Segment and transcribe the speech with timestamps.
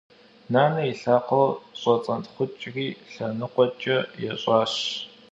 [0.53, 3.97] Нанэ и лъакъуэр щӏэцӏэнтхъукӏри лъэныкъуэкӏэ
[4.31, 4.73] ещӏащ.